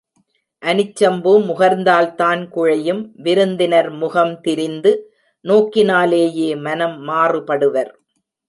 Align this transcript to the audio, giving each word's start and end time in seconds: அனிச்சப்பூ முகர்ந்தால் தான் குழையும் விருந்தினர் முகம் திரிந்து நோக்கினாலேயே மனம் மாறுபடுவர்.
அனிச்சப்பூ 0.63 1.33
முகர்ந்தால் 1.49 2.09
தான் 2.15 2.41
குழையும் 2.55 3.03
விருந்தினர் 3.25 3.89
முகம் 4.01 4.33
திரிந்து 4.41 4.93
நோக்கினாலேயே 5.45 6.49
மனம் 6.65 6.97
மாறுபடுவர். 7.09 7.91